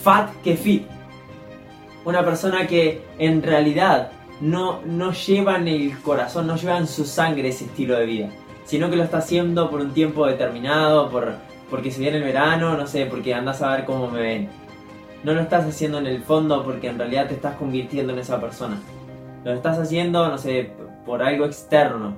fat 0.03 0.29
que 0.43 0.55
fit 0.55 0.85
una 2.05 2.23
persona 2.23 2.67
que 2.67 3.01
en 3.17 3.41
realidad 3.41 4.11
no, 4.39 4.81
no 4.85 5.11
lleva 5.11 5.57
en 5.57 5.67
el 5.67 5.99
corazón, 5.99 6.47
no 6.47 6.55
lleva 6.55 6.77
en 6.77 6.87
su 6.87 7.03
sangre 7.03 7.49
ese 7.49 7.65
estilo 7.65 7.97
de 7.97 8.05
vida, 8.05 8.29
sino 8.65 8.89
que 8.89 8.97
lo 8.97 9.03
está 9.03 9.19
haciendo 9.19 9.69
por 9.69 9.79
un 9.79 9.93
tiempo 9.93 10.25
determinado, 10.25 11.09
por, 11.09 11.35
porque 11.69 11.91
se 11.91 12.01
viene 12.01 12.17
el 12.17 12.23
verano, 12.23 12.75
no 12.75 12.87
sé, 12.87 13.05
porque 13.05 13.33
andas 13.33 13.61
a 13.61 13.71
ver 13.71 13.85
cómo 13.85 14.09
me 14.09 14.21
ven. 14.21 14.49
No 15.23 15.33
lo 15.33 15.41
estás 15.41 15.65
haciendo 15.65 15.99
en 15.99 16.07
el 16.07 16.21
fondo 16.23 16.63
porque 16.63 16.89
en 16.89 16.97
realidad 16.99 17.27
te 17.27 17.35
estás 17.35 17.55
convirtiendo 17.55 18.13
en 18.13 18.19
esa 18.19 18.39
persona. 18.39 18.77
Lo 19.43 19.53
estás 19.53 19.77
haciendo, 19.79 20.27
no 20.27 20.37
sé, 20.37 20.71
por 21.05 21.23
algo 21.23 21.45
externo. 21.45 22.15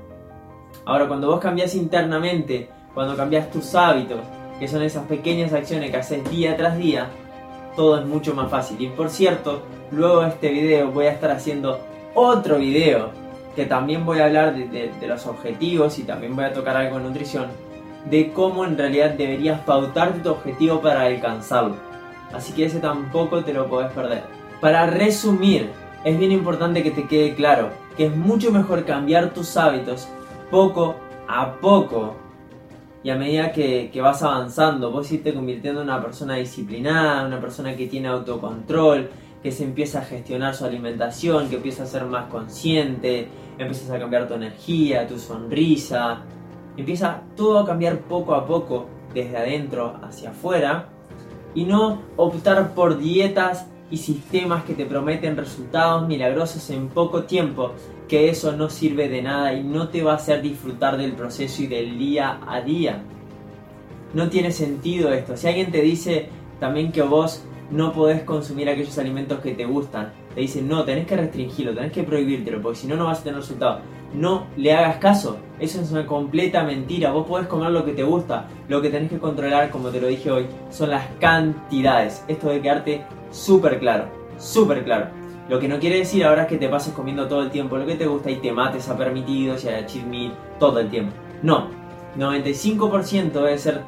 Ahora, 0.85 1.07
cuando 1.07 1.27
vos 1.27 1.39
cambias 1.39 1.75
internamente, 1.75 2.69
cuando 2.93 3.15
cambias 3.15 3.51
tus 3.51 3.75
hábitos, 3.75 4.19
que 4.59 4.67
son 4.67 4.81
esas 4.81 5.05
pequeñas 5.05 5.53
acciones 5.53 5.91
que 5.91 5.97
haces 5.97 6.29
día 6.29 6.57
tras 6.57 6.77
día, 6.77 7.07
todo 7.75 7.99
es 7.99 8.05
mucho 8.05 8.33
más 8.33 8.49
fácil. 8.49 8.81
Y 8.81 8.87
por 8.87 9.09
cierto, 9.09 9.61
luego 9.91 10.21
de 10.21 10.29
este 10.29 10.49
video 10.49 10.91
voy 10.91 11.05
a 11.05 11.11
estar 11.11 11.31
haciendo 11.31 11.79
otro 12.15 12.57
video 12.57 13.11
que 13.57 13.65
también 13.65 14.05
voy 14.05 14.19
a 14.19 14.25
hablar 14.25 14.55
de, 14.55 15.07
los 15.07 15.25
objetivos 15.25 15.97
y 15.97 16.03
también 16.03 16.35
voy 16.35 16.45
a 16.45 16.53
tocar 16.53 16.77
algo 16.77 16.99
de 16.99 17.05
nutrición, 17.05 17.47
de 18.07 18.31
cómo 18.31 18.63
en 18.65 18.77
realidad 18.77 19.15
deberías 19.15 19.59
pautarte 19.61 20.19
tu 20.19 20.29
objetivo 20.29 20.79
para 20.79 21.01
alcanzarlo. 21.01 21.75
Así 22.31 22.53
que 22.53 22.65
ese 22.65 22.79
tampoco 22.79 23.43
te 23.43 23.53
lo 23.53 23.67
podés 23.67 23.91
perder. 23.93 24.21
Para 24.61 24.85
resumir, 24.85 25.71
es 26.03 26.19
bien 26.19 26.31
importante 26.31 26.83
que 26.83 26.91
te 26.91 27.07
quede 27.07 27.33
claro 27.33 27.69
que 27.97 28.05
es 28.05 28.15
mucho 28.15 28.51
mejor 28.51 28.85
cambiar 28.85 29.33
tus 29.33 29.57
hábitos 29.57 30.07
poco 30.51 30.95
a 31.27 31.53
poco 31.53 32.15
y 33.03 33.09
a 33.09 33.15
medida 33.15 33.51
que, 33.51 33.89
vas 33.99 34.21
avanzando, 34.21 34.91
vos 34.91 35.11
irte 35.11 35.33
convirtiendo 35.33 35.81
en 35.81 35.87
una 35.89 35.99
persona 35.99 36.35
disciplinada, 36.35 37.25
una 37.25 37.41
persona 37.41 37.75
que 37.75 37.87
tiene 37.87 38.07
autocontrol, 38.07 39.09
que 39.47 39.53
se 39.53 39.63
empieza 39.63 39.99
a 39.99 40.01
gestionar 40.01 40.53
su 40.55 40.65
alimentación, 40.65 41.47
que 41.47 41.55
empieza 41.55 41.83
a 41.83 41.85
ser 41.85 42.03
más 42.03 42.25
consciente, 42.25 43.29
empiezas 43.57 43.89
a 43.91 43.97
cambiar 43.97 44.27
tu 44.27 44.33
energía, 44.33 45.07
tu 45.07 45.17
sonrisa, 45.17 46.23
empieza 46.75 47.21
todo 47.37 47.59
a 47.59 47.65
cambiar 47.65 47.99
poco 47.99 48.35
a 48.35 48.45
poco 48.45 48.87
desde 49.13 49.37
adentro 49.37 50.01
hacia 50.03 50.31
afuera 50.31 50.89
y 51.55 51.63
no 51.63 52.01
optar 52.17 52.73
por 52.73 52.97
dietas 52.97 53.67
y 53.89 53.95
sistemas 53.95 54.65
que 54.65 54.73
te 54.73 54.85
prometen 54.85 55.37
resultados 55.37 56.05
milagrosos 56.09 56.69
en 56.69 56.89
poco 56.89 57.23
tiempo, 57.23 57.71
que 58.09 58.27
eso 58.27 58.51
no 58.51 58.69
sirve 58.69 59.07
de 59.07 59.21
nada 59.21 59.53
y 59.53 59.63
no 59.63 59.87
te 59.87 60.03
va 60.03 60.11
a 60.11 60.15
hacer 60.17 60.41
disfrutar 60.41 60.97
del 60.97 61.13
proceso 61.13 61.63
y 61.63 61.67
del 61.67 61.97
día 61.97 62.41
a 62.45 62.59
día. 62.59 63.01
No 64.13 64.27
tiene 64.27 64.51
sentido 64.51 65.13
esto. 65.13 65.37
Si 65.37 65.47
alguien 65.47 65.71
te 65.71 65.81
dice 65.81 66.27
también 66.59 66.91
que 66.91 67.01
vos 67.01 67.45
no 67.71 67.91
podés 67.91 68.23
consumir 68.23 68.69
aquellos 68.69 68.97
alimentos 68.97 69.39
que 69.39 69.53
te 69.53 69.65
gustan, 69.65 70.13
te 70.33 70.41
dicen 70.41 70.67
no, 70.67 70.83
tenés 70.83 71.05
que 71.05 71.17
restringirlo, 71.17 71.73
tenés 71.73 71.91
que 71.91 72.03
prohibírtelo, 72.03 72.61
porque 72.61 72.79
si 72.79 72.87
no, 72.87 72.95
no 72.95 73.05
vas 73.05 73.19
a 73.19 73.23
tener 73.23 73.39
resultados. 73.39 73.81
No 74.13 74.47
le 74.55 74.73
hagas 74.73 74.97
caso, 74.97 75.37
eso 75.59 75.81
es 75.81 75.91
una 75.91 76.05
completa 76.05 76.63
mentira. 76.63 77.11
Vos 77.11 77.27
podés 77.27 77.47
comer 77.47 77.71
lo 77.71 77.83
que 77.83 77.91
te 77.91 78.03
gusta, 78.03 78.47
lo 78.69 78.81
que 78.81 78.89
tenés 78.89 79.09
que 79.09 79.19
controlar, 79.19 79.69
como 79.69 79.89
te 79.89 79.99
lo 79.99 80.07
dije 80.07 80.31
hoy, 80.31 80.45
son 80.69 80.91
las 80.91 81.05
cantidades. 81.19 82.23
Esto 82.27 82.47
debe 82.47 82.61
quedarte 82.61 83.05
súper 83.31 83.79
claro, 83.79 84.05
súper 84.37 84.85
claro. 84.85 85.07
Lo 85.49 85.59
que 85.59 85.67
no 85.67 85.79
quiere 85.79 85.97
decir 85.97 86.23
ahora 86.23 86.43
es 86.43 86.47
que 86.47 86.57
te 86.57 86.69
pases 86.69 86.93
comiendo 86.93 87.27
todo 87.27 87.41
el 87.41 87.49
tiempo 87.49 87.77
lo 87.77 87.85
que 87.85 87.95
te 87.95 88.05
gusta 88.05 88.31
y 88.31 88.37
te 88.37 88.51
mates 88.51 88.87
a 88.89 88.97
permitidos 88.97 89.63
y 89.65 89.69
a 89.69 89.85
cheat 89.85 90.05
meal 90.05 90.33
todo 90.59 90.79
el 90.79 90.89
tiempo. 90.89 91.13
No, 91.41 91.69
95% 92.17 93.31
debe 93.31 93.57
ser 93.57 93.81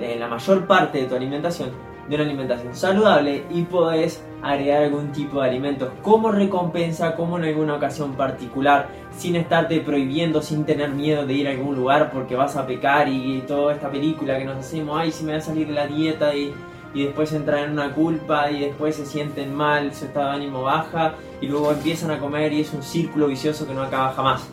eh, 0.00 0.16
la 0.18 0.28
mayor 0.28 0.66
parte 0.66 0.98
de 0.98 1.04
tu 1.04 1.14
alimentación 1.14 1.87
de 2.08 2.14
una 2.14 2.24
alimentación 2.24 2.74
saludable 2.74 3.44
y 3.50 3.62
podés 3.62 4.24
agregar 4.42 4.84
algún 4.84 5.12
tipo 5.12 5.40
de 5.40 5.48
alimentos 5.48 5.90
como 6.02 6.30
recompensa, 6.30 7.14
como 7.16 7.38
en 7.38 7.44
alguna 7.44 7.74
ocasión 7.74 8.14
particular, 8.14 8.88
sin 9.16 9.36
estarte 9.36 9.80
prohibiendo, 9.80 10.40
sin 10.42 10.64
tener 10.64 10.90
miedo 10.90 11.26
de 11.26 11.34
ir 11.34 11.48
a 11.48 11.50
algún 11.50 11.76
lugar 11.76 12.10
porque 12.12 12.36
vas 12.36 12.56
a 12.56 12.66
pecar 12.66 13.08
y, 13.08 13.42
toda 13.46 13.74
esta 13.74 13.90
película 13.90 14.38
que 14.38 14.44
nos 14.44 14.58
hacemos, 14.58 14.98
ay, 14.98 15.10
si 15.10 15.24
me 15.24 15.32
va 15.32 15.38
a 15.38 15.40
salir 15.40 15.66
de 15.66 15.74
la 15.74 15.86
dieta 15.86 16.34
y 16.34 16.52
y 16.94 17.04
después 17.04 17.32
entran 17.32 17.64
en 17.64 17.70
una 17.72 17.92
culpa 17.92 18.50
y 18.50 18.60
después 18.60 18.96
se 18.96 19.04
sienten 19.04 19.54
mal, 19.54 19.94
su 19.94 20.06
estado 20.06 20.30
de 20.30 20.36
ánimo 20.36 20.62
baja 20.62 21.14
y 21.40 21.46
luego 21.46 21.72
empiezan 21.72 22.10
a 22.10 22.18
comer 22.18 22.52
y 22.52 22.62
es 22.62 22.72
un 22.72 22.82
círculo 22.82 23.26
vicioso 23.26 23.66
que 23.66 23.74
no 23.74 23.82
acaba 23.82 24.12
jamás. 24.12 24.48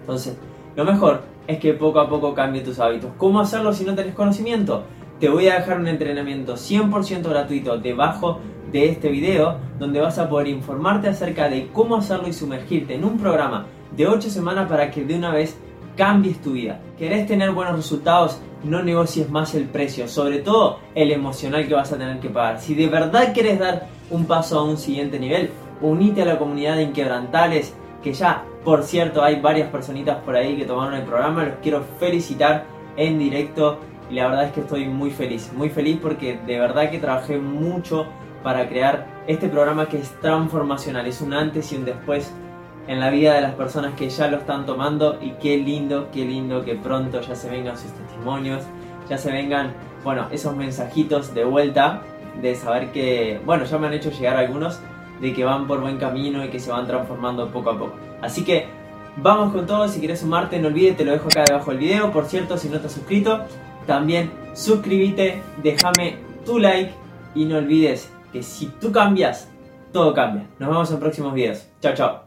Entonces, 0.00 0.36
Lo 0.74 0.86
mejor 0.86 1.20
es 1.46 1.58
que 1.58 1.74
poco 1.74 2.00
a 2.00 2.08
poco 2.08 2.32
cambie 2.32 2.62
tus 2.62 2.78
hábitos. 2.78 3.10
¿Cómo 3.18 3.40
hacerlo 3.40 3.74
si 3.74 3.84
no 3.84 3.94
tenés 3.94 4.14
conocimiento? 4.14 4.84
Te 5.22 5.28
voy 5.28 5.46
a 5.48 5.54
dejar 5.54 5.78
un 5.78 5.86
entrenamiento 5.86 6.54
100% 6.54 7.22
gratuito 7.28 7.78
debajo 7.78 8.40
de 8.72 8.88
este 8.88 9.08
video 9.08 9.56
donde 9.78 10.00
vas 10.00 10.18
a 10.18 10.28
poder 10.28 10.48
informarte 10.48 11.06
acerca 11.06 11.48
de 11.48 11.68
cómo 11.72 11.94
hacerlo 11.94 12.26
y 12.26 12.32
sumergirte 12.32 12.96
en 12.96 13.04
un 13.04 13.18
programa 13.18 13.66
de 13.96 14.08
8 14.08 14.28
semanas 14.30 14.68
para 14.68 14.90
que 14.90 15.04
de 15.04 15.14
una 15.14 15.30
vez 15.30 15.56
cambies 15.96 16.42
tu 16.42 16.54
vida. 16.54 16.80
¿Querés 16.98 17.28
tener 17.28 17.52
buenos 17.52 17.76
resultados? 17.76 18.40
No 18.64 18.82
negocies 18.82 19.30
más 19.30 19.54
el 19.54 19.66
precio, 19.66 20.08
sobre 20.08 20.40
todo 20.40 20.80
el 20.96 21.12
emocional 21.12 21.68
que 21.68 21.74
vas 21.74 21.92
a 21.92 21.98
tener 21.98 22.18
que 22.18 22.28
pagar. 22.28 22.58
Si 22.58 22.74
de 22.74 22.88
verdad 22.88 23.32
quieres 23.32 23.60
dar 23.60 23.86
un 24.10 24.24
paso 24.24 24.58
a 24.58 24.64
un 24.64 24.76
siguiente 24.76 25.20
nivel, 25.20 25.50
unite 25.80 26.22
a 26.22 26.24
la 26.24 26.38
comunidad 26.40 26.74
de 26.74 26.82
Inquebrantables, 26.82 27.76
que 28.02 28.12
ya, 28.12 28.42
por 28.64 28.82
cierto, 28.82 29.22
hay 29.22 29.40
varias 29.40 29.70
personitas 29.70 30.16
por 30.24 30.34
ahí 30.34 30.56
que 30.56 30.64
tomaron 30.64 30.94
el 30.94 31.04
programa. 31.04 31.44
Los 31.44 31.54
quiero 31.62 31.84
felicitar 32.00 32.64
en 32.96 33.20
directo 33.20 33.78
y 34.12 34.16
la 34.16 34.28
verdad 34.28 34.44
es 34.44 34.52
que 34.52 34.60
estoy 34.60 34.84
muy 34.84 35.10
feliz, 35.10 35.50
muy 35.56 35.70
feliz 35.70 35.98
porque 36.00 36.38
de 36.46 36.60
verdad 36.60 36.90
que 36.90 36.98
trabajé 36.98 37.38
mucho 37.38 38.06
para 38.42 38.68
crear 38.68 39.06
este 39.26 39.48
programa 39.48 39.88
que 39.88 39.98
es 39.98 40.10
transformacional, 40.20 41.06
es 41.06 41.22
un 41.22 41.32
antes 41.32 41.72
y 41.72 41.76
un 41.76 41.86
después 41.86 42.30
en 42.88 43.00
la 43.00 43.08
vida 43.08 43.32
de 43.32 43.40
las 43.40 43.54
personas 43.54 43.94
que 43.94 44.10
ya 44.10 44.28
lo 44.28 44.36
están 44.36 44.66
tomando 44.66 45.18
y 45.22 45.30
qué 45.40 45.56
lindo, 45.56 46.10
qué 46.12 46.26
lindo 46.26 46.62
que 46.62 46.74
pronto 46.74 47.22
ya 47.22 47.34
se 47.34 47.48
vengan 47.48 47.78
sus 47.78 47.90
testimonios, 47.92 48.64
ya 49.08 49.16
se 49.16 49.32
vengan, 49.32 49.72
bueno, 50.04 50.26
esos 50.30 50.54
mensajitos 50.54 51.32
de 51.32 51.44
vuelta 51.44 52.02
de 52.42 52.54
saber 52.54 52.92
que, 52.92 53.40
bueno, 53.46 53.64
ya 53.64 53.78
me 53.78 53.86
han 53.86 53.94
hecho 53.94 54.10
llegar 54.10 54.36
algunos 54.36 54.78
de 55.22 55.32
que 55.32 55.42
van 55.42 55.66
por 55.66 55.80
buen 55.80 55.96
camino 55.96 56.44
y 56.44 56.50
que 56.50 56.60
se 56.60 56.70
van 56.70 56.86
transformando 56.86 57.48
poco 57.48 57.70
a 57.70 57.78
poco. 57.78 57.94
Así 58.20 58.44
que 58.44 58.66
vamos 59.16 59.54
con 59.54 59.64
todo, 59.64 59.88
si 59.88 60.00
quieres 60.00 60.20
sumarte 60.20 60.58
no 60.58 60.68
olvides, 60.68 60.98
te 60.98 61.04
lo 61.06 61.12
dejo 61.12 61.28
acá 61.28 61.44
debajo 61.44 61.70
del 61.70 61.80
video, 61.80 62.12
por 62.12 62.26
cierto, 62.26 62.58
si 62.58 62.68
no 62.68 62.76
has 62.76 62.92
suscrito, 62.92 63.46
también 63.86 64.30
suscríbete, 64.54 65.42
déjame 65.62 66.16
tu 66.44 66.58
like 66.58 66.92
y 67.34 67.44
no 67.44 67.58
olvides 67.58 68.10
que 68.32 68.42
si 68.42 68.66
tú 68.80 68.92
cambias, 68.92 69.48
todo 69.92 70.14
cambia. 70.14 70.46
Nos 70.58 70.68
vemos 70.68 70.90
en 70.90 71.00
próximos 71.00 71.34
videos. 71.34 71.66
Chao, 71.80 71.94
chao. 71.94 72.22